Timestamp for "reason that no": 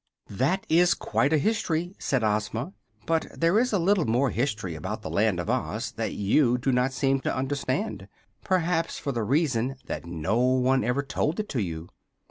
9.21-10.39